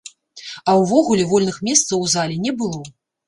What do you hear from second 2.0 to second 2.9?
у зале не было!